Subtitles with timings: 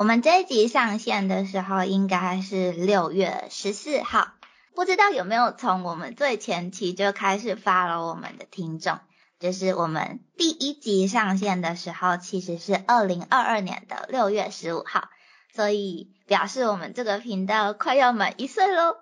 [0.00, 4.28] 我们这一集上线的时候应该是六月十四号，
[4.74, 8.98] 不知道有没有从我们最前期就开始发了我们的听众，
[9.38, 15.10] 就是我们第一集上线的时候其实是二零二二年的六月十五号，
[15.54, 18.96] 所以表示我们这个频道快要满一岁喽。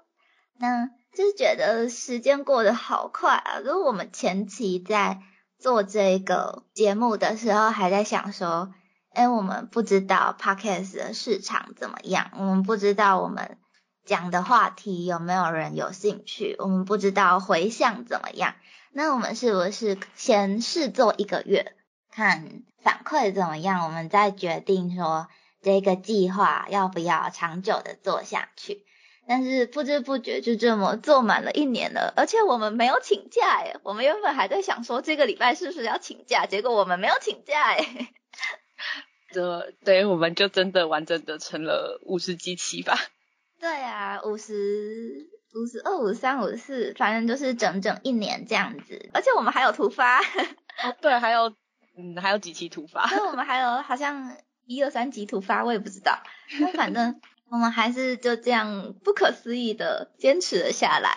[0.58, 3.60] 那就是觉得时间过得好快啊！
[3.60, 5.20] 如果我们前期在
[5.60, 8.74] 做这个节目的时候，还在想说。
[9.18, 13.58] 哎，我们不知道 podcast 的市场怎么样，我们不知道我们
[14.04, 18.54] 讲的话题有没有人有兴趣，我们不知道回响怎么样。
[18.92, 21.74] 那我们是不是先试做一个月，
[22.12, 25.26] 看反馈怎么样，我们再决定说
[25.62, 28.84] 这个计划要不要长久的做下去？
[29.26, 38.12] 但是不知不觉就这么做满了一年了，而且我们没有请假哎，我们原本还在想说这个礼拜是不是要请假，结果我们没有请假哎。
[39.30, 42.98] 这对我们就真的完整的成了五十几期吧。
[43.60, 49.10] 对啊，五十五十二、五十三、五十四，反正就是整整一年这样子。
[49.12, 50.20] 而且我们还有突发。
[51.00, 51.52] 对，还有
[51.96, 53.08] 嗯，还有几期突发。
[53.10, 56.22] 那我们还有好像一二三集突发，我也不知道。
[56.60, 61.16] 那反正我们还是就这样不可思议的坚持了下来。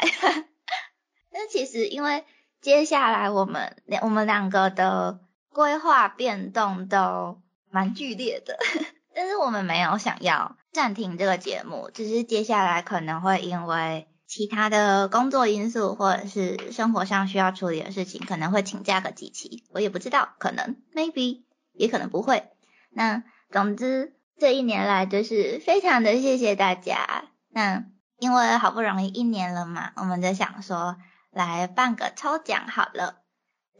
[1.32, 2.26] 那其实因为
[2.60, 5.20] 接下来我们两我们两个的
[5.50, 7.41] 规划变动都。
[7.72, 8.58] 蛮剧烈的，
[9.16, 22.50] 但是我们没有想要暂停这个节目，只是接下来可能会因为其他的工作因素或者是生活上需要处理的事情，可能会请假个几期，我也不知道，可能 maybe 也可能不会。
[22.92, 27.26] 那总之这一年来就是非常的谢谢大家。
[27.50, 27.86] 那
[28.20, 30.98] 因为好不容易一年了嘛，我们就想说
[31.32, 33.21] 来办个抽奖好了。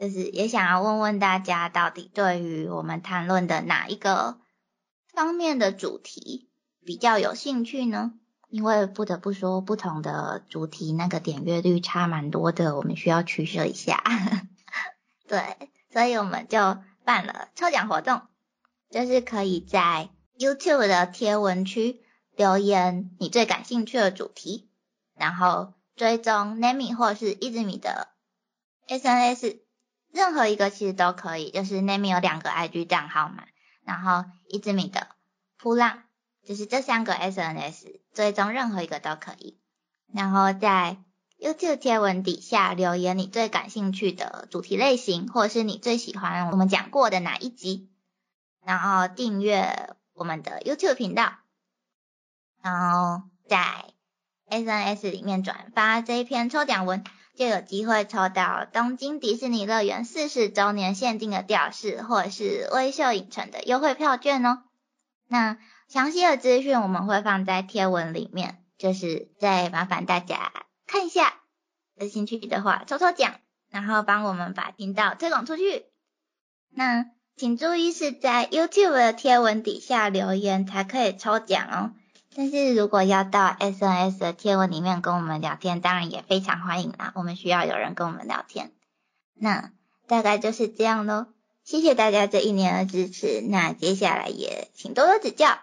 [0.02, 4.40] 就是也想要问问大家，到底对于我们谈论的哪一个
[5.14, 6.50] 方面的主题
[6.84, 8.14] 比较有兴趣呢？
[8.50, 14.04] 因为不得不说，不同的主题那个点阅率差蛮多的，我们需要取舍一下。
[15.30, 18.24] 对，所以我们就办了抽奖活动，
[18.90, 22.02] 就是可以在 YouTube 的贴文区
[22.36, 24.68] 留言你最感兴趣的主题，
[25.14, 28.08] 然后追踪 Nami 或是一直米的
[28.88, 29.60] SNS。
[30.12, 33.46] 任何一个其实都可以，就是那边有两个 IG 账号嘛，
[33.84, 35.08] 然后一支米的
[35.58, 36.04] 扑浪，
[36.46, 39.58] 就是这三个 SNS，追踪任何一个都可以。
[40.14, 40.98] 然后在
[41.40, 47.90] YouTube 贴文底下留言你最感兴趣的主题类型，或者是你最喜欢我们讲过的哪一集，
[48.66, 51.36] 然后订阅我们的 YouTube 频道，
[52.62, 53.86] 然后在
[54.50, 57.04] SNS 里面转发这一篇抽奖文。
[57.42, 64.62] 就有机会抽到东京迪士尼乐园四十周年限定的吊饰，或者是微秀影城的优惠票券哦。
[65.28, 65.58] 那
[65.88, 70.54] 详细的资讯我们会放在贴文里面，就是再麻烦大家
[70.86, 71.34] 看一下，
[71.96, 73.40] 有兴趣的话抽抽奖，
[73.72, 75.86] 然后帮我们把频道推广出去。
[76.70, 81.94] 那请注意是在 YouTube 的贴文底下留言才可以抽奖哦。
[82.34, 87.12] 但是如果要到 SNS 的贴文里面跟我们聊天，当然也非常欢迎啦。
[87.16, 88.72] 我们需要有人跟我们聊天。
[89.34, 89.72] 那
[90.08, 91.26] 大概就是这样喽。
[91.66, 93.42] 谢谢大家这一年的支持。
[93.42, 95.58] 那接下来也请多多指教。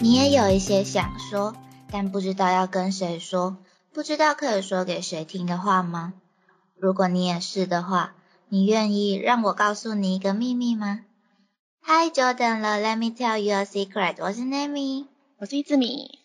[0.00, 1.56] 你也有一些想说，
[1.90, 3.56] 但不知道要跟谁说。
[3.94, 6.14] 不知道可以说给谁听的话吗？
[6.78, 8.14] 如果你也是的话，
[8.48, 11.04] 你愿意让我告诉你一个秘密吗
[11.82, 14.16] ？Hi Jordan，Let me tell you a secret。
[14.20, 16.18] 我是 Nami，我是一只米。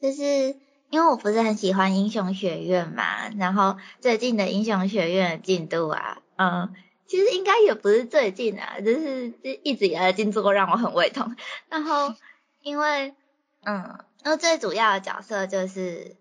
[0.00, 0.56] 就是
[0.88, 6.72] 因为我不是很喜欢英雄学院嘛，然后最近的英雄学院的进度啊，嗯，
[7.08, 11.34] 其实应该也不是最近啊，就是就一直以来的进度让我很胃痛。
[11.68, 12.14] 然后
[12.62, 13.16] 因为，
[13.64, 16.14] 嗯，那最主要的角色就是。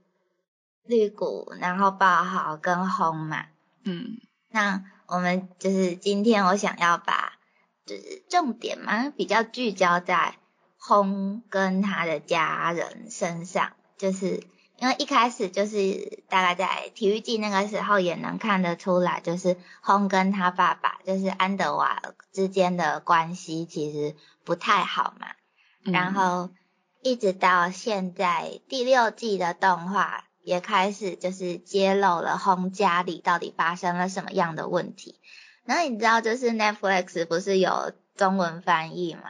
[0.86, 3.46] 绿谷，然后爆豪跟红嘛，
[3.86, 4.18] 嗯，
[4.50, 7.34] 那我们就是今天我想要把
[7.86, 10.36] 就是重点嘛，比较聚焦在
[10.78, 14.46] 轰跟他的家人身上，就是
[14.78, 22.02] 因为一开始就是大概在体育季那个时候也能看得出来，就是轰跟他爸爸就是安德瓦
[22.34, 25.28] 之间的关系其实不太好嘛，
[25.84, 26.50] 然后
[27.02, 30.26] 一直到现在第六季的动画。
[30.44, 35.20] 也开始就是揭露了轰家里到底发生了什么样的问题。
[35.66, 39.22] 然后你知道就是 Netflix 不是有中文翻译吗？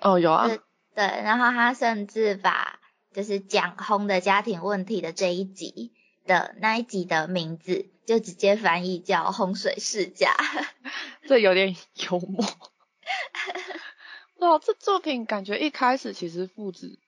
[0.00, 0.48] 哦，有啊。
[0.94, 2.78] 对，然后他甚至把
[3.12, 5.92] 就是讲轰的家庭问题的这一集
[6.24, 10.34] 的那一集的名字，就直接翻译叫洪水世家。
[11.28, 11.76] 这有点
[12.10, 12.44] 幽默。
[14.38, 16.98] 哇，这作品感觉一开始其实父子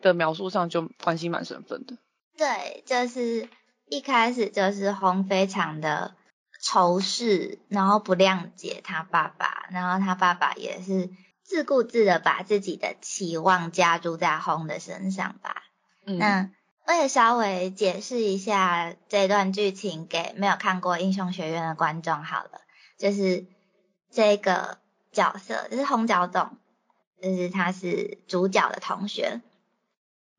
[0.00, 1.96] 的描述上就关系蛮生分的。
[2.36, 3.48] 对，就是
[3.86, 6.14] 一开始就是红非常的
[6.62, 11.10] 仇视，然后不谅解他爸爸，然后他爸爸也是
[11.42, 15.62] 自顾自的把自己的期望加注在红的身上吧。
[16.06, 16.50] 嗯，那
[16.86, 22.60] 我也稍微解释一下这段剧情给没有看过英雄学院的观众好了，
[22.98, 23.46] 就是
[24.10, 24.78] 这个
[25.12, 26.56] 角色就是红角总，
[27.20, 29.40] 就是他是主角的同学，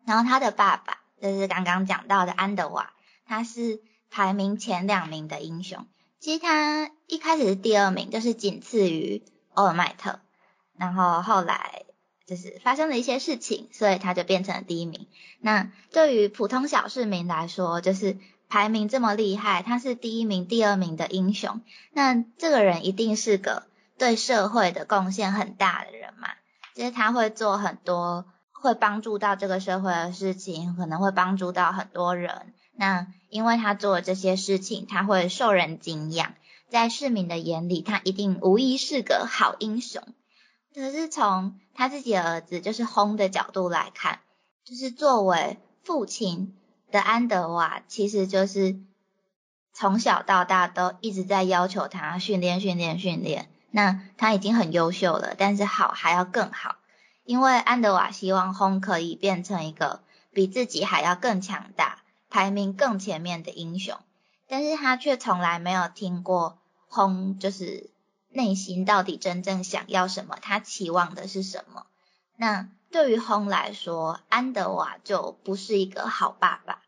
[0.06, 2.92] 然后他的爸爸就是刚刚讲到的安德瓦，
[3.26, 5.86] 他是排名前两名的英雄，
[6.20, 9.24] 其实他一开始是第二名，就是仅次于
[9.54, 10.20] 欧尔麦特，
[10.78, 11.84] 然后后来。
[12.28, 15.08] 就是发生了一些事情，所以他就变成了第一名。
[15.42, 18.18] 那对于普通小市民来说，就是
[18.48, 21.60] 排名这么厉害，他是第一名、第二名的英雄，
[21.92, 23.64] 那这个人一定是个
[23.98, 26.30] 对社会的贡献很大的人嘛？
[26.74, 28.26] 就是他会做很多
[28.62, 32.54] 会帮助到这个社会的事情，可能会帮助到很多人。
[32.76, 36.34] 那因为他做这些事情，他会受人敬仰，
[36.70, 40.02] 在市民的眼里，他一定无疑是个好英雄。
[40.74, 44.20] 可是从他自己的儿子就是轰的角度来看，
[44.64, 46.56] 就是作为父亲
[46.92, 48.80] 的安德瓦，其实就是
[49.74, 53.50] 从小到大都一直在要求他训练、训练、训练。
[53.70, 56.76] 那他已经很优秀了，但是好还要更好，
[57.32, 60.02] 因为安德瓦希望轰可以变成一个
[60.34, 62.00] 比自己还要更强大、
[62.30, 63.98] 排名更前面的英雄，
[64.50, 67.90] 但是他却从来没有听过轰就是。
[68.34, 70.38] 内心到底真正想要什么？
[70.42, 71.86] 他期望的是什么？
[72.38, 76.80] 那对于轰来说，安德瓦就不是一个好爸爸。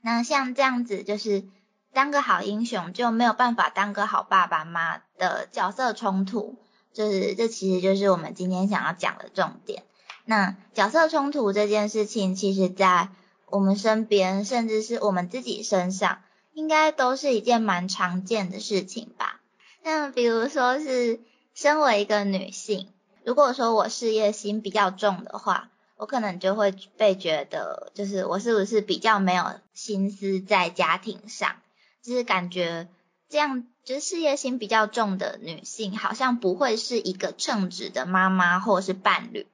[0.00, 1.44] 那像这样子，就是
[1.92, 6.58] 当个好英雄就没有办法当个好爸爸吗的角色冲突，
[6.92, 9.82] 就是这其实就是我们今天想要讲的重点。
[10.24, 13.08] 那角色冲突这件事情，其实在
[13.46, 16.20] 我们身边，甚至是我们自己身上，
[16.52, 19.40] 应该都是一件蛮常见的事情吧。
[19.82, 21.20] 那比如说是
[21.54, 22.88] 身为一个女性，
[23.24, 29.44] 如果说我事业心比较重的话，我可能就会被觉得，就是我是不是比较没有
[29.74, 31.56] 心思在家庭上，
[32.02, 32.88] 就是感觉
[33.30, 39.46] 这样，就是事业心比较重的女性，好像不会是一个称职的妈妈或是伴侣，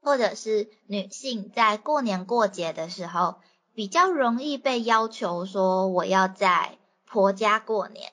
[0.00, 3.40] 或者是女性在过年过节的时候，
[3.74, 8.12] 比较容易被要求说我要在婆家过年，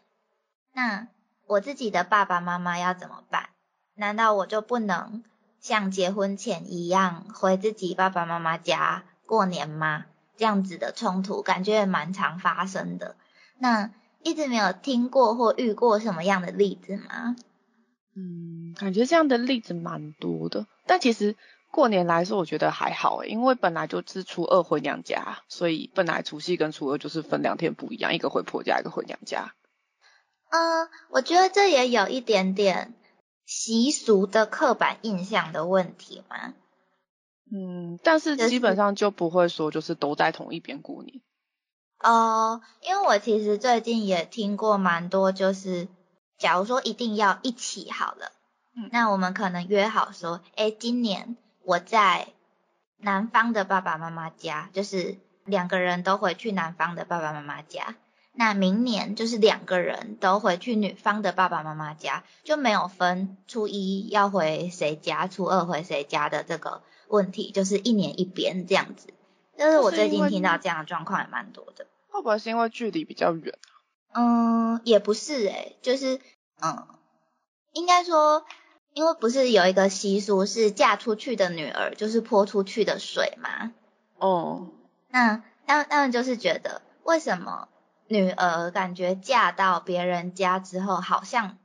[0.74, 1.08] 那。
[1.48, 3.50] 我自己的爸爸妈妈要怎么办？
[3.94, 5.24] 难道我就不能
[5.60, 10.06] 像结婚前一样回自己爸爸妈妈家过年吗？
[10.38, 13.16] 这样子的冲突感觉也蛮常发生的。
[13.60, 13.92] 那
[14.26, 17.36] 一直没有听过或遇过什么样的例子吗？
[18.16, 20.66] 嗯，感觉这样的例子蛮多的。
[20.88, 21.36] 但其实
[21.72, 29.54] 过年来说，我觉得还好诶，因为本来就是初二回娘家，所以本来除夕跟初二就是分两天不一样，一个回婆家，一个回娘家。
[30.50, 32.96] 嗯，我觉得这也有一点点
[33.46, 36.56] 习俗的刻板印象的问题嘛。
[37.52, 41.22] 嗯，但是基本上就不会说就是都在同一边过年。
[42.06, 45.88] 哦，因为我其实最近也听过蛮多，就是
[46.38, 48.32] 假如说一定要一起好了，
[48.76, 52.28] 嗯，那我们可能约好说，哎，今年我在
[52.98, 57.96] 男方的爸爸妈妈家，就是两个人都回去男方的爸爸妈妈家。
[58.38, 69.08] 那明年就是两个人都回去女方的爸爸妈妈家，就没有分初一要回谁家，初二回谁家的这个问题，就是一年一边这样子。
[69.58, 71.88] 就是我最近听到这样的状况也蛮多的。
[72.16, 73.54] 会不会是因为距离比较远
[74.14, 76.20] 嗯，也不是诶，就是
[76.62, 76.88] 嗯，
[77.74, 78.46] 应该说，
[78.94, 83.74] 因为不是有一个习俗是嫁出去的女儿就是泼出去的水吗。
[84.18, 84.72] 哦。
[85.10, 87.68] 那他们他们就是觉得为什么？
[88.08, 91.58] 女儿感觉嫁到别人家之后，好像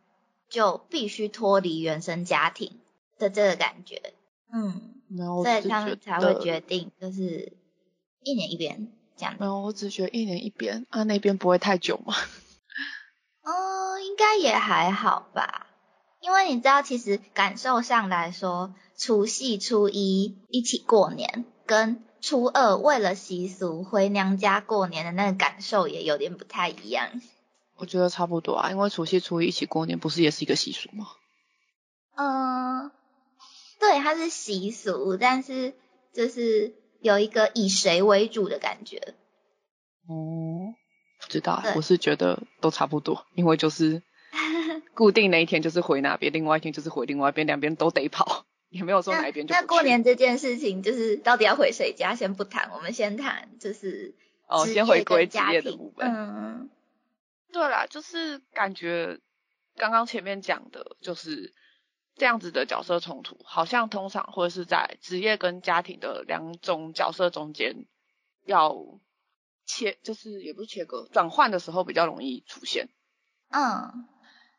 [0.49, 2.81] 就必须脱离原生家庭
[3.19, 4.15] 的这个感觉，
[4.51, 4.95] 嗯，
[5.45, 7.53] 所以他们才会决定就是
[8.23, 8.91] 一年一边
[9.21, 9.37] 这样。
[9.39, 12.15] 没有，我只学一年一边啊，那边不会太久吗？
[13.45, 15.67] 哦，应该也还好吧，
[16.21, 22.05] 因为你知道，其实感受上来说，除夕初一一起过年跟。
[22.23, 27.23] 初二为了习俗回娘家过年的那个感受也有点不太一样。
[27.77, 31.07] 我觉得差不多啊，因为除夕初一一起过年不是也是一个习俗吗？
[32.17, 32.91] 嗯，
[33.79, 35.73] 对，它是习俗，但是
[36.13, 39.15] 就是有一个以谁为主的感觉。
[40.09, 40.75] 哦，
[41.21, 44.03] 不知道，我是觉得都差不多，因为就是
[44.95, 54.15] 固定那一天就是回哪边，另外一天就是回另外一边，两边都得跑， 也没有说哪一边就那过年这件事情，就是到底要回谁家，先不谈，我们先谈就是
[54.47, 56.07] 哦，先回归职跟家庭业的部分。
[56.09, 56.71] 嗯
[57.53, 59.19] 对啦，就是感觉
[59.77, 61.53] 刚刚前面讲的，就是
[62.21, 67.87] 这样子的角色冲突，好像通常会是在职业跟家庭的两种角色中间
[68.45, 68.77] 要
[69.65, 72.91] 切，就是也不是切割，转换的时候比较容易出现。
[73.49, 74.07] 嗯。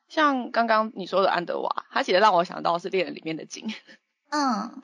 [0.07, 3.67] 像刚刚你说的安德瓦，他其实让我想到是猎人里面的金，
[4.31, 4.81] 嗯。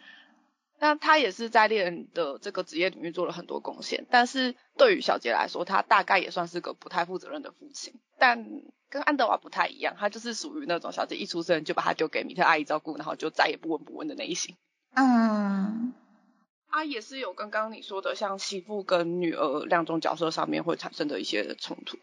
[0.77, 14.55] 那他也是在猎人的这个职业领域做了很多贡献，但是对于小杰来说，他大概也算是个不太负责任的父亲，但跟安德瓦不太一样，他就是属于那种小姐一出生就把他丢给米特阿姨照顾，然后就再也不闻不问的那一型。
[14.95, 15.93] 嗯
[16.69, 21.97] 他也是有跟刚刚你说的，像媳妇跟女儿两种角色上面会产生的一些冲突。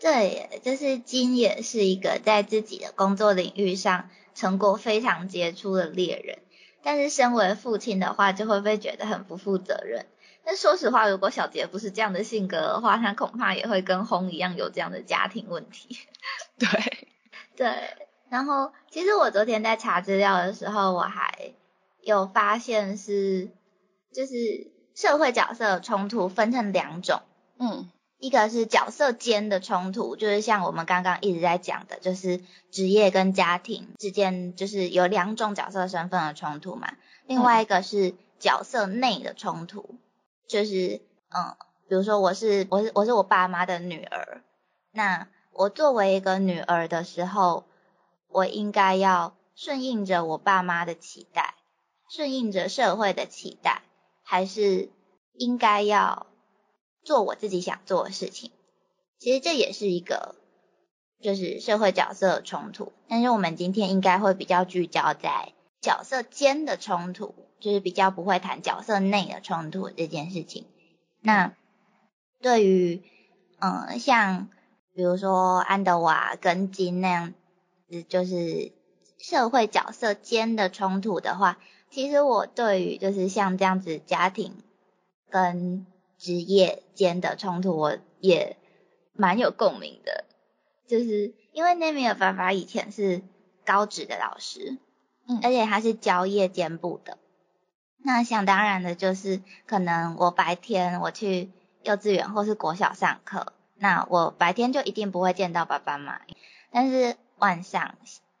[0.00, 6.40] 对，就是金也是一个在自己的工作领域上成果非常杰出的猎人，
[6.82, 10.06] 但是身为父亲的话，就会被觉得很不负责任。
[10.44, 15.98] 但说实话，如果小杰不是这样的性格的话，他恐怕也会跟轰一样有这样的家庭问题。
[16.58, 17.08] 对，
[17.56, 17.96] 对，
[18.28, 21.54] 然后其实我昨天在查资料的时候，我还
[22.02, 23.50] 有发现是，
[24.12, 27.22] 就是社会角色的冲突分成两种，
[27.58, 36.94] 嗯一个是角色间的冲突，就是像我们刚刚一直在讲的，就是职业跟家庭之间就是有两种角色身份的冲突嘛。
[37.26, 39.98] 另外一个是角色内的冲突，
[40.48, 41.56] 就是嗯，
[41.88, 44.42] 比如说我是我是我是我爸妈的女儿，
[44.92, 47.64] 那我作为一个女儿的时候，
[48.28, 51.54] 我应该要顺应着我爸妈的期待，
[52.10, 53.82] 顺应着社会的期待，
[54.22, 54.90] 还是
[55.32, 56.26] 应该要
[57.04, 58.50] 做我自己想做的事情。
[59.18, 60.34] 其实这也是一个
[61.22, 65.52] 就是社会角色的冲突，但是我们今天应该会比较聚焦在
[65.84, 70.64] 角色间的冲突，就是比较不会谈角色内的冲突这件事情。
[71.20, 71.52] 那
[72.40, 73.02] 对于
[73.58, 74.48] 嗯，像
[74.94, 77.34] 比如说安德瓦跟金那样
[77.90, 78.72] 子，就是
[79.18, 81.58] 社会角色间的冲突的话，
[81.90, 84.56] 其实我对于就是像这样子家庭
[85.28, 85.86] 跟
[86.16, 88.56] 职业间的冲突，我也
[89.12, 90.24] 蛮有共鸣的。
[90.86, 93.22] 就是因为内米尔爸爸以前是
[93.66, 94.78] 高职的老师，
[95.26, 97.18] 嗯而且他是教夜间部的。
[98.02, 101.50] 那想当然的就是，可能我白天我去
[101.82, 106.20] 幼稚园或是国小上课，那我白天就一定不会见到爸爸妈妈。
[106.70, 107.94] 但是晚上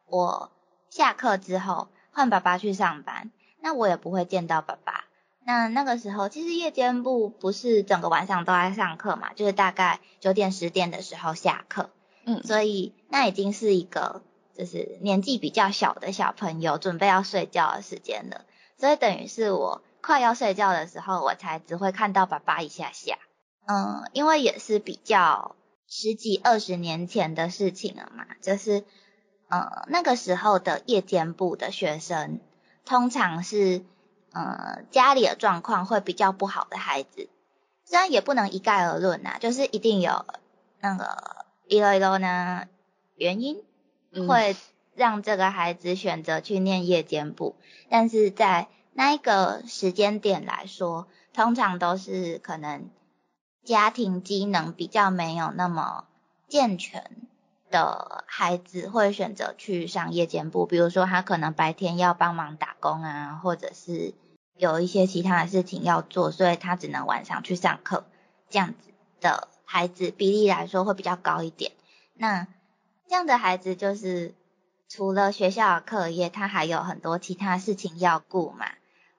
[0.06, 0.50] 我
[0.90, 5.04] 下课之后换爸爸去上班，那我也不会见到爸爸。
[5.46, 11.90] 那那个时候，其实夜间部不是整个晚上都在上课嘛，就是大概九点十点的时候下课，
[12.24, 14.22] 嗯所以那已经是一个
[14.56, 18.44] 就是年纪比较小的小朋友准备要睡觉的时间了，
[18.78, 23.18] 所以等于是我快要睡觉的时候，我才只会看到爸爸一下下。
[23.66, 25.56] 嗯，因为也是比较
[25.88, 28.84] 十几二十年前的事情了嘛，就是
[29.48, 32.40] 呃那个时候的夜间部的学生，
[32.84, 33.82] 通常是
[34.32, 37.28] 呃家里的状况会比较不好的孩子，
[37.84, 40.26] 虽然也不能一概而论呐，就是一定有
[40.80, 42.66] 那个一个一个呢
[43.16, 43.62] 原因
[44.28, 44.56] 会
[44.94, 47.56] 让这个孩子选择去念夜间部，
[47.88, 52.90] 但是在那一个时间点来说，通常都是可能
[53.64, 56.04] 家庭机能比较没有那么
[56.48, 57.10] 健全
[57.70, 64.14] 的孩子会选择去上夜间部，比如说他可能白天要帮忙打工啊，或者是
[64.56, 68.04] 有一些其他的事情要做，所以他只能晚上去上课，
[68.48, 71.72] 这样子的孩子比例来说会比较高一点。
[72.14, 72.46] 那
[73.14, 74.34] 这样的孩子就是
[74.88, 78.66] 除了学校的课业，他还有很多其他事情要顾嘛，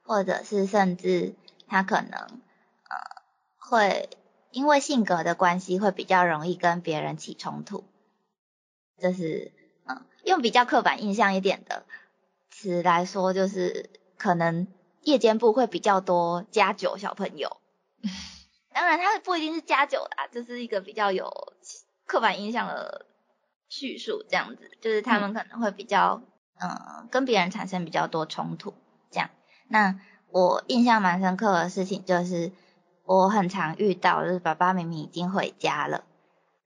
[0.04, 1.34] 或者是甚至
[1.66, 3.24] 他可能呃
[3.58, 4.10] 会
[4.52, 7.86] 因为性格的关系，会比较容易跟别人起冲突。
[9.02, 9.54] 就是
[9.86, 11.86] 嗯，用比较刻板印象一点的
[12.52, 14.68] 词来说，就是可能
[15.04, 17.62] 夜间部会比较多加九小朋友。
[18.76, 21.54] 当然，他不一定是加九啦，就是一个比较有
[22.06, 23.06] 刻板印象的
[23.68, 26.22] 叙述，这样子，就是他们可能会比较
[26.60, 28.74] 嗯、呃跟别人产生比较多冲突，
[29.12, 29.30] 这样。
[29.68, 32.52] 那我印象蛮深刻的事情就是，
[33.06, 36.04] 我很常遇到，就是爸爸明明已经回家了，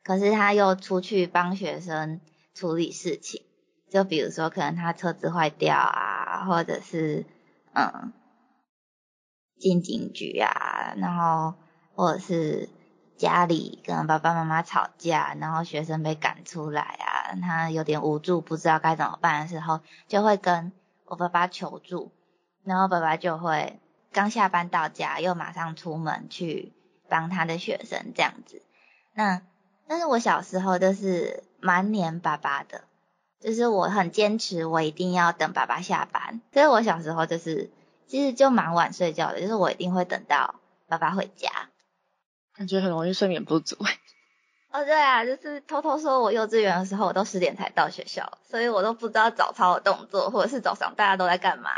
[0.03, 2.20] 可是他又出去帮学生
[2.53, 3.41] 处理事情，
[3.89, 7.25] 就比如说可能他车子坏掉啊，或者是
[7.74, 8.13] 嗯
[9.58, 11.53] 进警局啊，然后
[11.96, 12.70] 或者是
[13.19, 20.71] 家里跟爸爸妈妈吵架，然后学生被赶出来啊，他有点无助，不知道该怎么办的时候，就会跟
[21.05, 22.11] 我爸爸求助，
[22.63, 23.79] 然后爸爸就会
[24.11, 26.73] 刚下班到家，又马上出门去
[27.07, 28.63] 帮他的学生这样子。
[29.13, 29.43] 那
[29.85, 32.85] 但是我小时候就是蛮黏爸爸的，
[33.39, 37.69] 就是我很坚持，我一定要等爸爸下班，所以我小时候就是。
[38.09, 40.55] 其实就蛮晚睡觉的，就是我一定会等到
[40.88, 41.47] 爸爸回家，
[42.59, 43.77] 感觉很容易睡眠不足。
[44.71, 51.71] 哦，对啊，就是偷偷说我幼稚园的时候，我都十点才到学校，所以我都不知道早操的动作，或者是早上大家都在干嘛。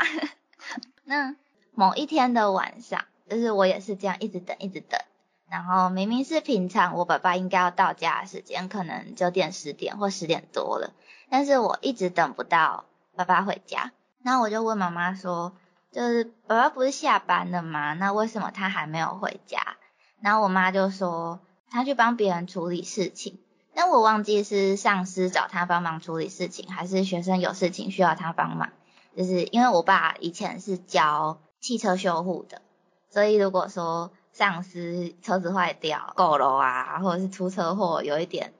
[1.04, 1.36] 那
[1.70, 5.00] 某一天的晚上，就是我也是这样一直等，一直等，
[5.48, 10.90] 然后明明是平常我爸爸应该要到家的时间，可能九点、十点或十点多了，
[11.30, 13.92] 但是我一直等不到爸爸回家，
[14.24, 15.52] 然后我就问妈妈说。
[15.92, 17.92] 就是爸爸不是下班了吗？
[17.92, 19.76] 那为什么他还没有回家？
[20.22, 23.38] 然后我妈就说她去帮别人处理事情。
[23.74, 28.70] 但我忘记是上司找她帮忙处理事情，还是学生有事情需要她帮忙。
[29.16, 32.62] 就是因为我爸以前是教汽车修护的，
[33.10, 38.52] 所以如果说上司车子坏掉、够了啊，或者是出车祸有一点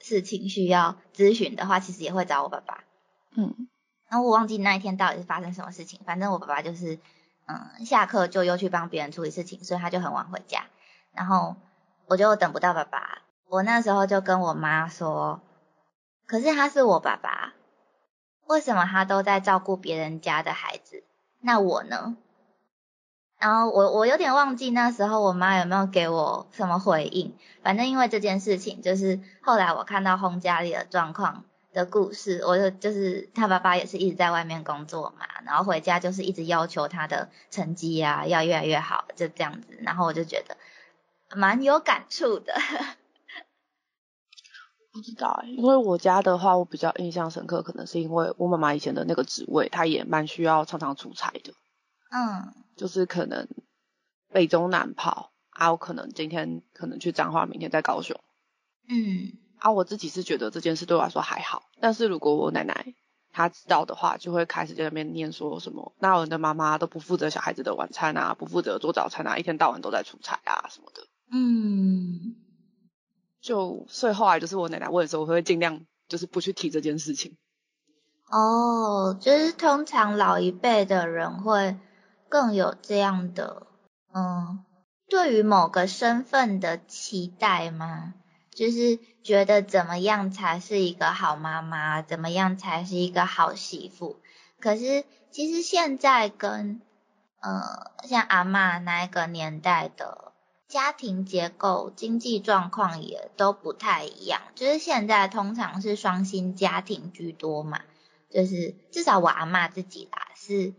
[0.00, 2.84] 事情需要咨询的话，其实也会找我爸爸。
[3.36, 3.68] 嗯。
[4.08, 7.00] 然后我忘记那一天到底是发生什么事情，反正我爸爸就是，
[7.46, 10.66] 嗯，下课就又去帮别人处理事情，所以他就很晚回家。
[11.16, 11.56] 然后
[12.06, 15.40] 我就等不到爸爸，我那时候就跟我妈说，
[16.26, 17.54] 可是他是我爸爸，
[18.46, 21.02] 为什么他都在照顾别人家的孩子，
[21.40, 22.16] 那我呢？
[23.38, 31.44] 然后我我有点忘记那时候我妈有没有给我什么回应，反正因为这件事情，就是后来我看到轰家里的状况。
[31.76, 40.56] 的故事，我就就是他爸爸也是一直在外面工作嘛，然后回家就是一直要求他的成绩啊要越来越好，就这样子，然后我就觉得
[41.34, 42.54] 蛮有感触的。
[44.92, 51.52] 不知道哎，因为我家的话，我比较印象深刻，可能是因为我妈妈以前的那个职位，她也蛮需要常常出差的。
[52.10, 52.54] 嗯。
[52.76, 53.48] 就是可能
[54.32, 58.18] 北中南跑，啊，我可能今天可能去彰化，明天在高雄。
[58.88, 59.32] 嗯。
[59.58, 62.94] 啊，我自己是觉得这件事对我来说还好，但是如果我奶奶
[63.32, 71.06] 她知道的话，就会开始在那边念说什么，那我的妈妈都不负责小孩子的晚餐啊，不负责做早餐啊，一天到晚都在出差啊什么的。
[71.30, 72.36] 嗯，
[73.40, 77.36] 就所以后来就是我奶奶问的时候，我会尽量就是不去提这件事情。
[78.28, 81.76] 哦，就是通常老一辈的人会
[82.28, 83.66] 更有这样的，
[84.12, 84.64] 嗯，
[85.08, 88.14] 对于某个身份的期待吗？
[88.50, 94.20] 就是觉得怎么样才是一个好妈妈，怎么样才是一个好媳妇。
[94.58, 96.80] 可是其实现在跟
[97.40, 100.25] 呃像阿妈那一个年代的
[100.68, 104.40] 家庭结构、经济状况也都不太一样。
[104.54, 107.80] 就是现在通常是双薪家庭居多嘛，
[108.30, 110.74] 就是至少我阿妈自己啦，是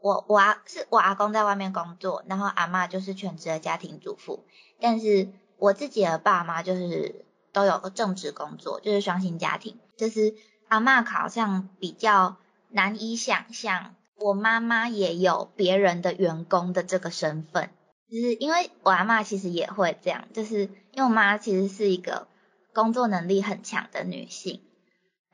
[0.00, 4.44] 我我阿是我阿公在外面工作，然后阿妈就是全职的家庭主妇，
[4.80, 5.28] 但是。
[5.58, 9.78] 我自己的爸妈就是都有个正职工作，就是双薪家庭。
[9.96, 10.34] 就是
[10.68, 12.36] 阿妈好像比较
[12.68, 17.70] 难以想象，我妈妈也有别人的员工的这个身份。
[18.10, 22.28] 就是因为我阿妈其实也会这样，就是因为我妈其实是一个
[22.72, 24.60] 工作能力很强的女性。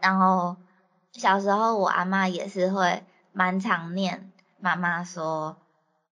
[0.00, 0.56] 然后
[1.12, 5.58] 小时候我阿妈也是会蛮常念妈妈说。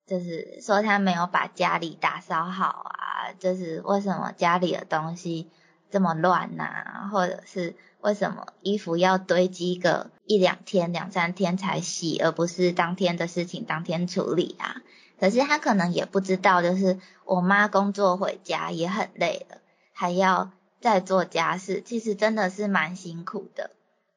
[0.07, 5.53] 就是说她没有把家里打扫好啊，就是为什么家里的东西
[5.89, 7.09] 这么乱呐？
[7.13, 14.83] 或者是为什么衣服要堆积个一两天、两三天才洗，而不是当天的事情当天处理啊？
[15.21, 19.59] 可是他可能也不知道，就是我妈工作回家也很累了，
[19.93, 23.71] 还要再做家事，其实真的是蛮辛苦的。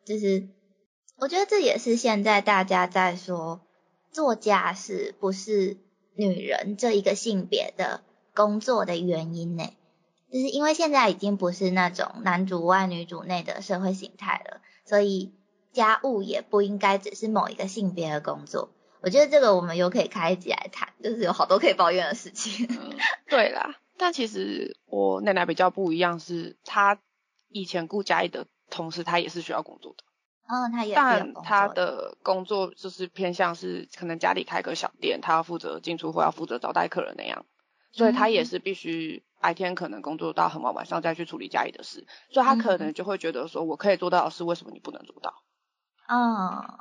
[0.06, 0.48] 就是
[1.18, 3.62] 我觉得这也是现在大家在说。
[4.12, 5.78] 做家事不是
[6.14, 8.02] 女人这一个性别的
[8.36, 9.74] 工作的原因呢，
[10.32, 15.34] 就是因为现在已经不是那种男主外女主内的社会形态了，所以
[15.72, 18.70] 家务也不应该只是某一个性别的工作。
[19.04, 22.70] 我觉得这个我们又可以开一集来谈，就是有好多可以抱怨的事情。
[23.28, 26.98] 对啦，但其实我奶奶比较不一样，是她
[27.50, 30.06] 以前顾家里的同时，她也是需要工作的。
[30.48, 37.46] 嗯，她也但她的工作就是偏向是可能家里开个小店，她要负责进出货，要负责招待客人那样，
[37.92, 45.44] 所以她也是必须白天可能工作到很晚，晚上再去处理家里的事，所以她可能就会觉得说，我可以做到的事，为什么你不能做到？
[46.08, 46.80] 嗯，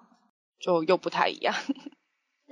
[0.61, 1.53] 就又不太一样。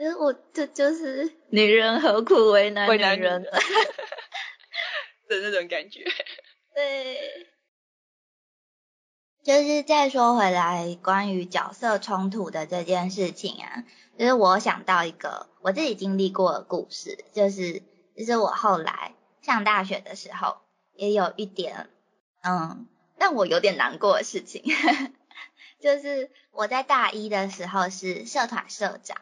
[0.01, 3.51] 其实我这就是女人何苦为难女人 的
[5.29, 6.03] 那种感觉。
[6.75, 7.47] 对。
[9.43, 13.85] 就是再说回来，关于角色冲突的这件事情啊，
[14.19, 17.83] 就是我想到一个我自己经历过的故事，就是
[18.17, 20.57] 就是我后来上大学的时候，
[20.95, 21.91] 也有一点
[22.43, 22.87] 嗯
[23.19, 24.63] 让我有点难过的事情，
[25.79, 29.21] 就是我在大一的时候是社团社长，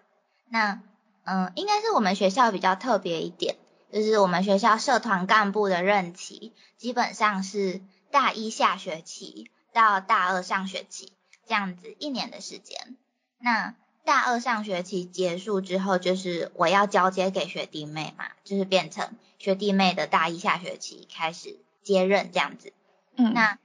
[0.49, 0.81] 那
[1.25, 3.57] 嗯应该是我们学校比较特别一点，
[3.93, 7.81] 就是我们学校社团干部的任期基本上是
[8.11, 9.51] 大一下学期。
[9.71, 11.13] 到大二上学期
[11.47, 12.97] 这样子一年的时间，
[13.39, 22.73] 那大二上学期结束之后，就是我要交接给学弟妹嘛，就是变成学弟妹的大一下学期开始接任这样子。
[23.15, 23.59] 嗯，那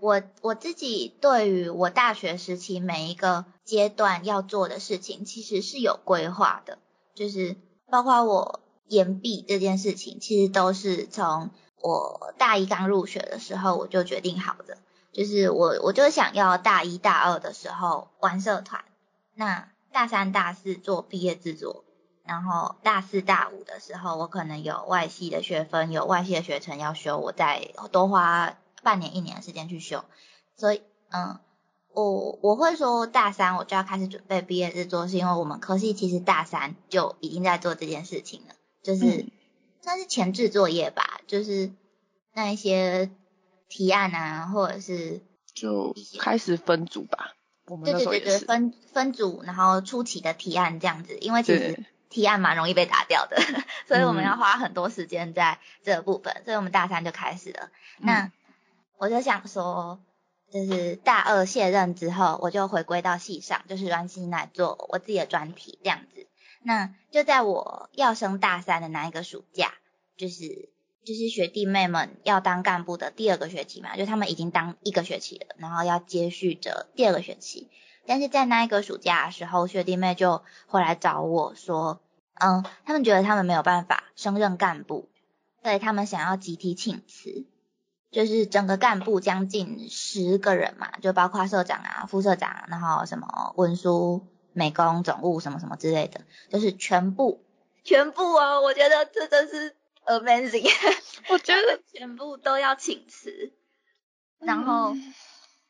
[0.00, 6.78] 我我自己对于我大学时期每一个阶段要做的事情，其实是有规划的，
[7.14, 7.56] 就是
[7.90, 14.78] 包括我延毕这件事情，其实都是从我大一刚入学的时候我就决定好的。
[15.10, 18.84] 就是我，我就想要大一、大二的时候玩社团，
[19.34, 21.82] 那大三、大四做毕业制作，
[22.24, 30.04] 然后大四、大五的时候，我可能有外系的学分，有外系的学程要修，我再多花半年、一年的时间去修。
[30.56, 31.38] 所以，嗯，
[31.92, 39.26] 我我会说大三我就要开始准备毕业制作，是因为我们科系其实大三就已经在做这件事情了，就是
[39.82, 41.72] 算是前置作业吧，就是
[42.34, 43.10] 那一些。
[43.70, 45.20] 提案啊，或者是
[45.52, 47.34] 就开始分组吧。
[47.66, 51.18] 我们对对对对，分分组，然后出题的提案这样子。
[51.18, 53.36] 因为其实提案蛮容易被打掉的，
[53.86, 56.40] 所以我们要花很多时间在这个部分。
[56.46, 57.68] 所以我们大三就开始了。
[57.98, 58.32] 那
[58.98, 60.00] 我就想说，
[60.50, 66.26] 就是大二卸任之后，我就回归到系上，就是专心来做我自己的专题这样子。
[66.62, 69.72] 那就在我要升大三的那一个暑假，
[70.16, 70.68] 就是。
[71.04, 77.70] 就是学弟妹们要当干部的第二个学期嘛，就他们已经当一个学期了，然后要接续着第二个学期。
[78.04, 82.02] 但是在那一个暑假的时候，学弟妹就回来找我说，
[82.34, 85.08] 嗯，他们觉得他们没有办法升任干部，
[85.62, 87.46] 所以他们想要集体请辞，
[88.10, 97.44] 就是整个干部将近十个人嘛，就包括社长啊、副社长，然后什么文书、美工、总务什么什么之类的，就是全部
[97.84, 99.74] 全部哦，我觉得这真是。
[100.08, 100.66] Amazing，
[101.28, 103.52] 我觉得 全部都要请辞，
[104.38, 104.96] 然后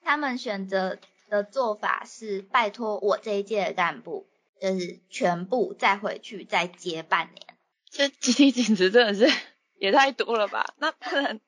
[0.05, 0.97] 他们选择
[1.29, 4.29] 的做法是拜托我这一届的干部，
[4.61, 7.59] 就是全部再回去再接半年。
[7.91, 9.29] 这集体请辞真的是
[9.77, 10.73] 也太多了吧？
[10.79, 11.41] 那不能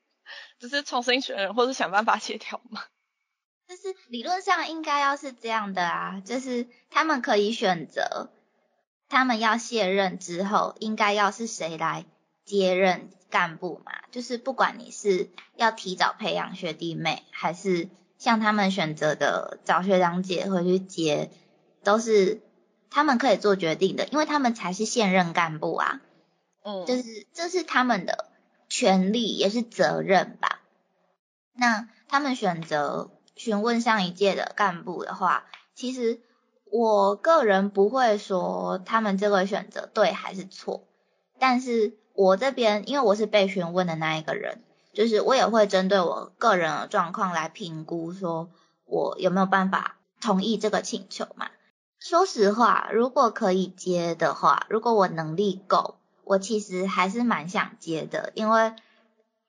[0.61, 2.83] 只是重新选人，或是想办法协调吗？
[3.67, 8.31] 就是理论上应该要是这样的啊，就是他们可以选择，
[9.09, 12.05] 他们要卸任之后，应该要是谁来？
[12.45, 21.31] 接任干部嘛，就是不管你是要提早培养学弟妹，还是像他们选择的找学长姐回去接，
[21.85, 22.41] 都是
[22.91, 26.01] 他们可以做决定的，因为他们才是现任干部啊。
[26.65, 28.30] 嗯，就是这是他们的
[28.71, 30.63] 权利也是责任吧。
[31.53, 36.23] 那他们选择询问上一届的干部的话，其实
[36.65, 40.89] 我个人不会说他们这个选择对还是错，
[41.39, 41.99] 但是。
[42.13, 48.51] 我这边，因为我是被询问的那一个人，就是我也会针对我个人的状况来评估，说
[48.85, 51.49] 我有没有办法同意这个请求嘛？
[51.99, 58.75] 说实话，如果可以接的话，如果我能力够，我其实还是蛮想接的，因为，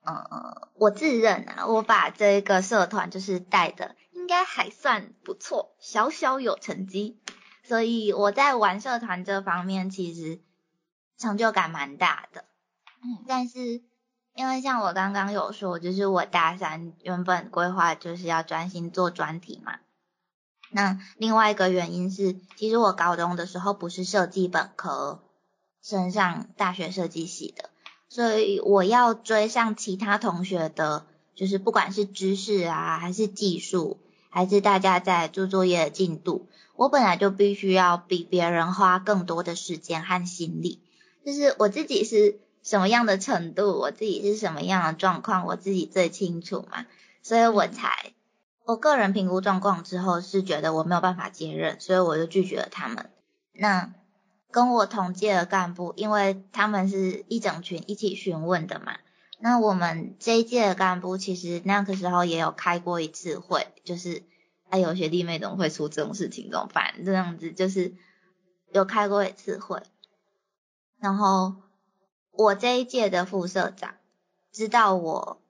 [0.03, 7.19] 呃，我自认啊，我把这个社团就是带的应该还算不错，小小有成绩，
[7.63, 10.41] 所以我在玩社团这方面其实
[11.17, 12.45] 成就感蛮大的。
[13.03, 13.81] 嗯但是，
[14.35, 19.79] 因为像我刚刚有说，就是我大三原本规划就是要专心做专题嘛。
[20.71, 25.21] 那另外一个原因是，其实我高中的时候不是设计本科，
[25.81, 27.69] 升上大学设计系的，
[28.09, 40.79] 所以我要追上其他同学的，就是不管是知识啊，还是技术，还是大家在做作业的进度，我本来就必须要比别人花更多的时间和心力，
[41.25, 42.39] 就是我自己是。
[42.63, 46.85] 什么样的程度，我自己是什么样的状况，我自己最清楚嘛，
[47.23, 48.13] 所以我才，
[48.65, 53.09] 我个人评估状况之后是觉得我没有办法接任，所以我就拒绝了他们。
[53.51, 53.95] 那
[54.51, 58.97] 跟我同届的干部，因为他们是一整群一起询问的嘛，
[59.39, 64.23] 那我们这一届的干部其实那个时候也有开过一次会，就是
[64.69, 67.03] 哎有学弟妹怎么会出这种事情，怎么办？
[67.05, 67.95] 这样子就是。
[68.73, 69.83] 有开过一次会，
[70.97, 71.55] 然后
[72.31, 73.95] 我这一届的副社长
[74.53, 75.41] 知道我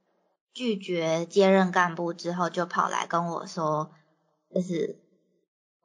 [0.56, 3.92] 拒绝接任干部之后，就跑来跟我说，
[4.52, 5.00] 就是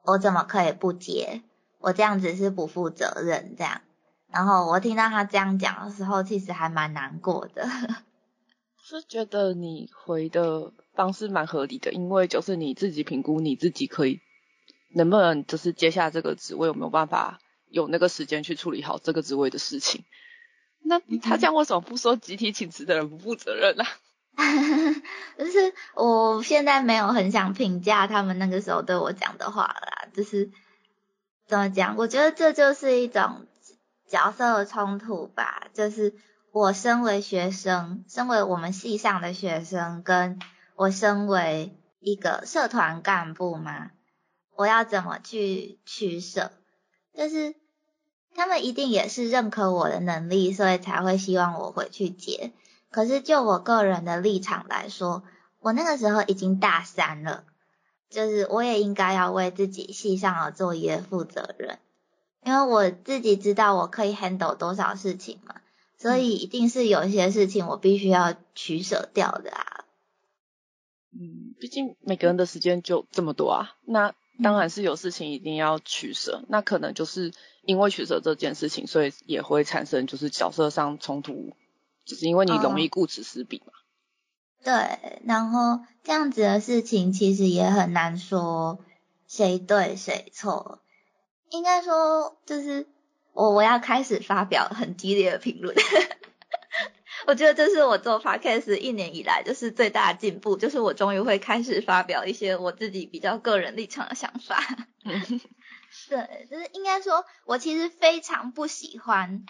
[0.03, 1.43] 我怎么可以不接？
[1.79, 3.83] 我这样子是不负责任这样。
[4.33, 7.69] 然后我听到他这样讲的时候，其实还蛮难过的。
[8.83, 14.21] 是觉得你回的方式蛮合理的，因为就是你自己评估你自己可以
[14.95, 20.05] 能不能就是接下这个职位，有没有办法有那个时间去处理好这个职位的事情。
[20.83, 23.85] 那他这样为什么不说集体请辞的人不负责任呢？
[25.37, 30.51] 就是我现在没有很想评价他们那个时候对我讲的话啦，就是
[31.47, 31.97] 怎么讲？
[31.97, 33.47] 我觉得这就是一种
[34.07, 36.15] 角色的冲突吧，就是。
[36.53, 40.39] 我身为学生，身为我们系上的学生，跟
[40.75, 43.91] 我身为一个社团干部嘛，
[44.55, 46.51] 我要怎么去取舍？
[47.13, 47.55] 就是
[48.35, 52.53] 他们一定也是认可我的能力，所以才会希望我回去接。
[52.91, 55.25] 可是就我个人的立场来说，
[55.61, 57.45] 我那个时候已经大三了，
[58.09, 61.79] 就是我也应该要为自己系上的作业负责任，
[62.45, 65.57] 因为我自己知道我可以 handle 多少事情嘛。
[65.99, 69.85] 所以一定是有一些事情我必须要取舍掉的啊。
[71.13, 76.45] 嗯，毕竟每个人的时间就这么多啊，那当然是有事情一定要取舍。
[76.49, 81.55] 那可能就是因为取舍这件事情，所以也会产生就是角色上冲突，
[82.05, 83.73] 就是因为你容易顾此失彼嘛。
[84.67, 88.81] 对，然后这样子的事情其实也很难说
[89.29, 90.81] 谁对谁错，
[91.51, 92.89] 应该说就是。
[93.33, 95.77] 我我要开始发表很激烈的评论，
[97.29, 104.59] 我觉得这是我做 podcast 一年以来就是最大的进步，就是我终于会开始发表一些我自己比较个人立场的想法。
[106.09, 109.45] 对，就是应该说，我其实非常不喜欢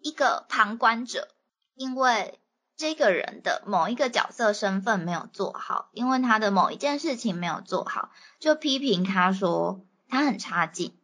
[0.00, 1.28] 一个旁观者，
[1.74, 2.40] 因为
[2.76, 10.94] 这个人的某一个角色身份没有做好，因为他的某一件事情没有做好，就批评他说他很差劲。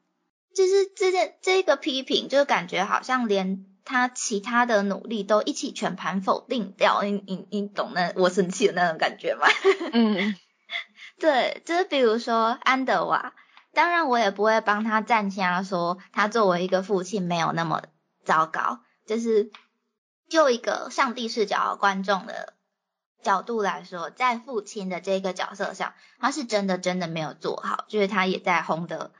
[0.54, 7.02] 就是这件这个批评，就感觉好像连他其他的努力都一起全盘否定掉。
[7.02, 9.46] 你你你懂那我生气的那种感觉吗？
[9.94, 10.36] 嗯，
[11.18, 13.32] 对，就是比如说安德瓦，
[13.72, 17.84] 当然我也不会帮他站下说他作为一个父亲没有那么
[18.24, 18.80] 糟糕。
[19.04, 19.50] 就是
[20.32, 22.54] 就一个上帝视角观众的
[23.22, 29.12] 角度来说，在父亲的这个角色上，他是真的真的没有做好，就是他也在红的。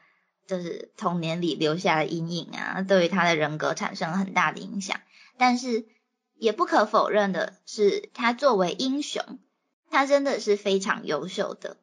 [0.47, 5.01] 就是童年里留下的阴影啊，对于他的人格产生了很大的影响。
[5.37, 5.85] 但是
[6.35, 9.39] 也不可否认的是，他作为英雄，
[9.91, 11.77] 他真的是非常优秀的。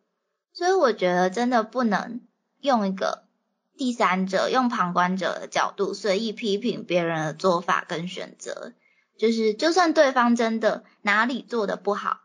[0.54, 2.22] 所以我觉得真的不能
[2.60, 3.24] 用一个
[3.78, 8.74] 第三者、用旁观者的角度随意批评别人的做法跟选择。
[9.20, 12.22] 就是就算对方真的哪里做的不好，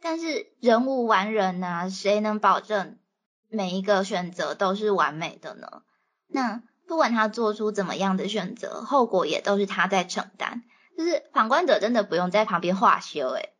[0.00, 2.98] 但是人无完人呐，谁能保证？
[3.48, 5.82] 每一个选择都是完美的呢？
[6.28, 10.62] 那不管他做出怎么样的选择，后果也都是他在承担。
[10.98, 13.54] 就是旁观者真的不用在旁边画修，诶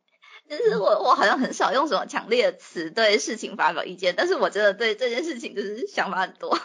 [0.48, 6.58] 就是我我好像很少用什么强烈的词对事情发表意见，但是我真的对这件事情就是想法很多。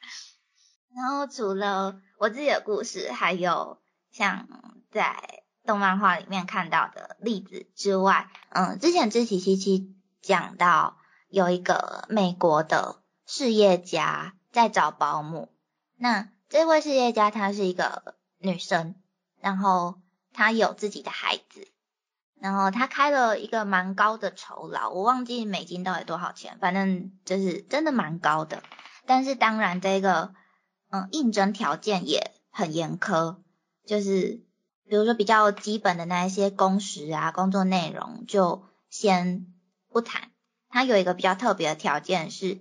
[0.94, 3.78] 然后除了我自己的故事，还有
[4.10, 4.48] 像
[4.94, 10.96] 在动漫画里面看到的例子之外，嗯，之前知琪七七讲到。
[11.30, 15.48] 有一个美国的事业家在找保姆，
[15.96, 18.94] 那这位事业家她是一个女生，
[19.40, 20.00] 然后
[20.32, 21.66] 她有自己的孩子，
[22.38, 28.62] 然后她开了一个蛮高的酬劳，我忘记美金到底多少钱，反正就是真的蛮高的。
[29.04, 30.34] 但是当然这个
[30.90, 33.38] 嗯应征条件也很严苛，
[33.84, 34.44] 就是
[34.88, 39.46] 比如说比较基本的那一些工时啊、工作内容就先
[39.88, 40.30] 不谈。
[40.68, 42.58] 他有一个比较特别的条件是，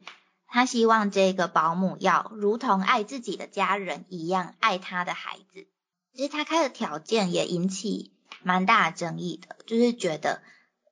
[0.48, 5.68] 他希望这个保姆要如同爱自己的家人一样爱他的孩子。
[6.14, 10.44] 其实他开的条件也引起蛮大的争议的，就是觉得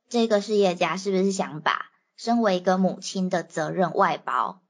[0.09, 4.63] 这个事业家是不是想把身为一个母亲的责任外包？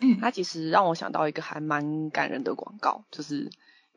[0.00, 3.50] 嗯，他其实让我想到一个还蛮感人的广告，就是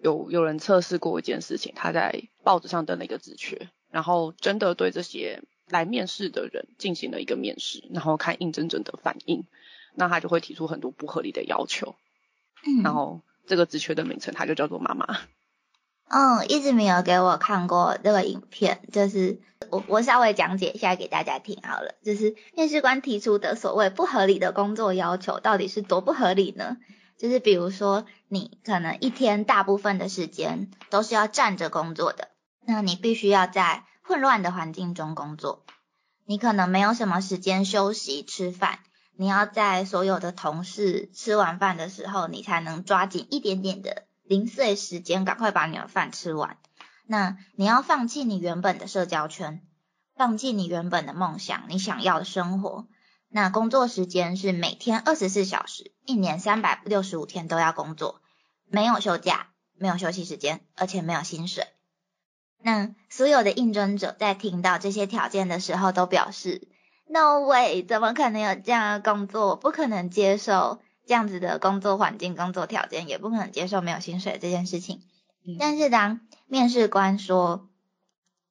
[0.06, 5.42] 有有人测试过一件事情，他在报纸上登了一个职缺，然后真的对这些。
[5.68, 9.48] 来面试的人进行了一个面试，然后看应征者的反应，
[9.96, 11.96] 那他就会提出很多不合理的要求。
[12.68, 15.22] 嗯，然后这个职缺的名称，它就叫做妈妈。
[16.08, 19.40] 嗯，一直没有给我看过这个影片，就是
[19.72, 21.96] 我我稍微讲解一下给大家听好了。
[22.04, 26.78] 就是面试官提出的所谓不合理的工作要求，到底是多不合理呢？
[27.18, 32.30] 就是比如说你可能一天大部分的时间都是要站着工作的，
[32.66, 35.64] 那你必须要在混乱的环境中工作，
[36.26, 38.80] 你可能没有什么时间休息吃饭，
[39.16, 46.58] 你要在所有的同事吃完饭的时候，你才能抓紧一点点的零碎时间，赶快把你的饭吃完。
[47.08, 49.62] 那你要放弃你原本的社交圈，
[50.16, 52.88] 放弃你原本的梦想，你想要的生活。
[53.36, 58.22] 那工作时间是每天二十四小时，一年三百六十五天都要工作，
[58.66, 61.68] 没有休假，没有休息时间，而且没有薪水。
[62.62, 66.70] 那所有的应征者在听到这些条件的时候，都表示
[67.10, 69.58] “No way”，怎么可能有这样的工作？
[69.58, 75.02] 不可能接受这样子的工作环境、工作条件，也不可能接受没有薪水这件事情。
[75.60, 77.68] 但是当面试官说，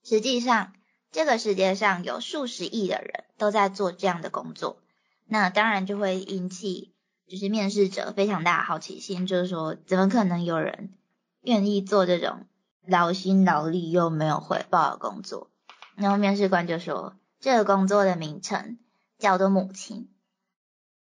[0.03, 0.75] 实际上。
[1.14, 4.79] 这个世界上有数十亿的人都在做这样的工作，
[5.27, 6.92] 那当然就会引起
[7.29, 10.92] 就是面试者非常大的好奇心，就是说怎么可能有人
[11.40, 12.46] 愿意做这种
[12.85, 15.53] 劳心劳力又没有回报的工作？
[15.94, 18.81] 然后面试官就说这个工作的名称
[19.16, 20.11] 叫做母亲。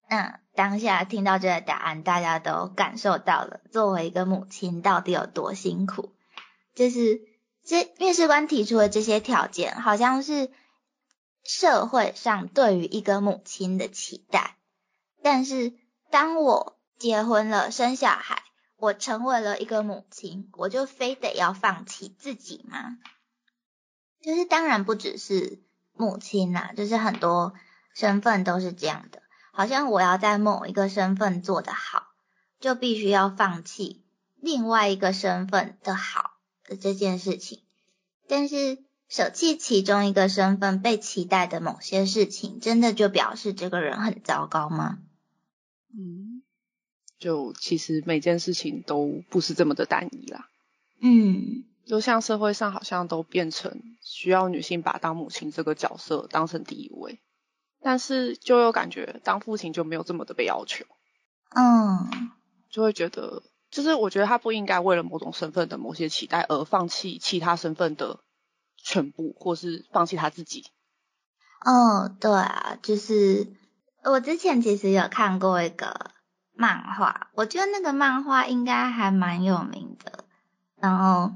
[0.09, 6.15] 那当下听到这个答案，大家都感受到了作为一个母亲到底有多辛苦，
[6.75, 7.28] 就是。
[7.69, 10.51] 这面试官提出的这些条件，好像是
[11.45, 14.57] 社会上对于一个母亲的期待。
[15.23, 15.75] 但是，
[16.09, 18.43] 当我结婚了、生小孩，
[18.79, 22.97] 我成为了一个母亲，我就非得要放弃自己吗？
[24.23, 27.53] 就是当然不只是母亲啦，就是很多
[27.95, 29.21] 身份都是这样的。
[29.53, 32.07] 好像我要在某一个身份做得好，
[32.61, 36.38] 就必须要放弃另外一个身份的好。
[36.69, 37.63] 的这件事情，
[38.29, 38.79] 但是
[39.09, 44.99] 舍弃其中一个身份被期待的某些事情，真的就表示这个人很糟糕吗？
[45.93, 46.43] 嗯，
[47.19, 50.49] 就其实每件事情都不是这么的单一啦。
[51.01, 57.19] 嗯，就像社会上好像都变成需要女性把当母亲这个角色当成第一位，
[57.81, 60.85] 但是就又感觉当父亲就没有这么的被要求。
[61.55, 62.31] 嗯，
[62.69, 63.43] 就会觉得。
[63.71, 68.21] 就是我觉得他不应该为了某种身份的某些期待而放弃其他身份的
[68.77, 70.65] 全部，或是放弃他自己。
[71.65, 73.53] 哦，对啊，就是
[74.05, 76.13] 我之前其实有看过一个
[76.55, 80.25] 漫画，我觉得那个漫画应该还蛮有名的。
[80.77, 81.35] 然后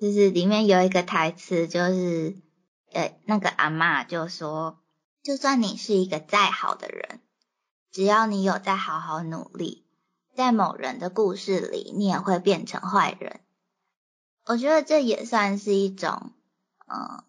[0.00, 2.36] 就是里面有一个台词，就是
[2.92, 4.78] 呃那个阿妈就说，
[5.22, 7.20] 就算你是一个再好的人，
[7.90, 9.84] 只要你有在好好努力。
[10.38, 13.40] 在某人的故事里，你也会变成坏人。
[14.46, 16.30] 我觉得这也算是一种，
[16.86, 17.24] 嗯，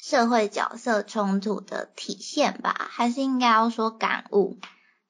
[0.00, 4.58] 社会角色冲突的体现吧，还是应该要说感悟，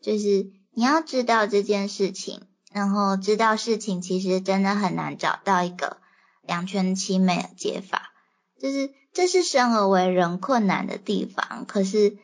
[0.01, 2.41] 就是你要知道这件事情，
[2.73, 5.99] 然后知道事情其实真的很难找到一个
[6.41, 8.15] 两全其美的解法，
[8.59, 11.67] 就是这是生而为人困难的地方。
[11.67, 12.17] 可是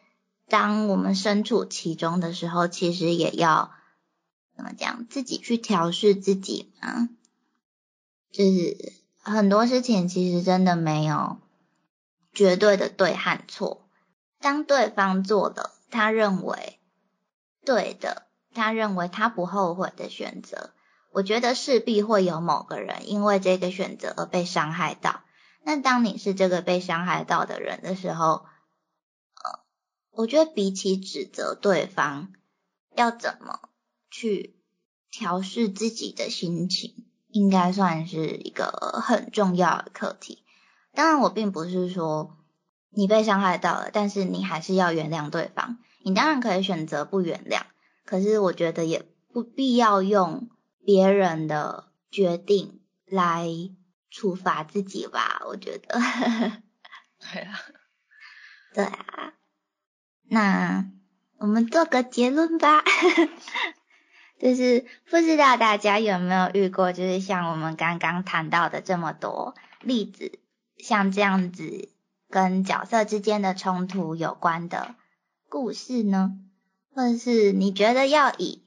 [0.48, 3.72] 当我们身处其中的时候，其实也要。
[4.56, 5.06] 怎么讲？
[5.08, 7.08] 自己去调试自己嘛，
[8.30, 11.38] 就是很多事情其实真的没有
[12.32, 13.88] 绝对的对和错。
[14.40, 16.78] 当对方做的他认为
[17.64, 20.70] 对的，他认为他不后悔的选择，
[21.12, 25.22] 我觉得势必会有某个人因为这个选择而被伤害到。
[25.62, 28.44] 那当你是这个被伤害到的人的时候，
[29.44, 29.60] 呃，
[30.10, 32.32] 我觉得比起指责对方，
[32.96, 33.68] 要怎么？
[34.12, 34.54] 去
[35.10, 38.66] 调试自己的心情，应该算是一个
[39.02, 40.44] 很重要的课题。
[40.92, 42.36] 当然，我并不是说
[42.90, 45.78] 你被伤害到了，但是你还是要原谅对方。
[46.04, 47.62] 你当然可以选择不原谅，
[48.04, 50.50] 可是我觉得也不必要用
[50.84, 53.48] 别人的决定来
[54.10, 55.42] 处罚自己吧。
[55.46, 55.98] 我觉得，
[57.18, 57.58] 对啊，
[58.74, 59.32] 对啊。
[60.24, 60.90] 那
[61.38, 62.82] 我们做个结论吧。
[64.42, 70.40] 就是不知道大家有没有遇过，就是像我们刚刚谈到的这么多例子，
[70.78, 71.88] 像这样子
[72.28, 74.96] 跟角色之间的冲突有关的
[75.48, 76.32] 故事呢？
[76.92, 78.64] 或者是你觉得要以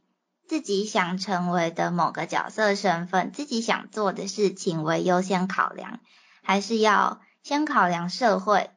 [0.48, 6.00] 自己想成为的某个角色身份、自己想做的事情为优先考量，
[6.42, 8.70] 还是要先考量社会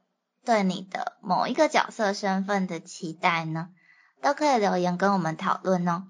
[0.45, 3.69] 对你的某一个角色身份的期待呢？
[4.21, 6.09] 都可以留言跟我们讨论哦。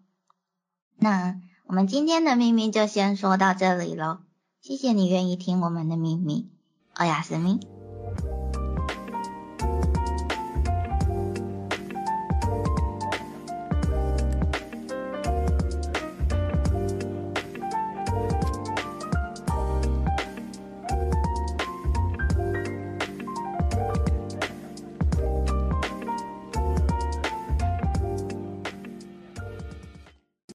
[0.99, 4.19] 那我们今天的秘密就先说到这里喽，
[4.61, 6.51] 谢谢你愿意听我们的秘密，
[6.95, 7.78] 欧雅思密。